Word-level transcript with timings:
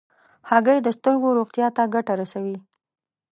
هګۍ 0.49 0.77
د 0.83 0.87
سترګو 0.97 1.29
روغتیا 1.39 1.67
ته 1.77 1.83
ګټه 1.93 2.13
رسوي. 2.21 2.57